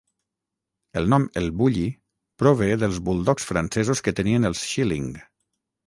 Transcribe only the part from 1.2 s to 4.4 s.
"El Bulli" prové dels buldogs francesos que